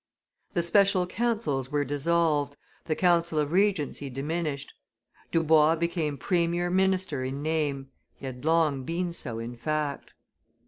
The 0.55 0.63
special 0.63 1.05
councils 1.05 1.69
were 1.71 1.85
dissolved, 1.85 2.57
the 2.85 2.95
council 2.95 3.37
of 3.37 3.51
regency 3.51 4.09
diminished; 4.09 4.73
Dubois 5.31 5.75
became 5.75 6.17
premier 6.17 6.71
minister 6.71 7.23
in 7.23 7.43
name 7.43 7.91
he 8.15 8.25
had 8.25 8.43
long 8.43 8.81
been 8.83 9.13
so 9.13 9.37
in 9.37 9.55
fact. 9.55 10.15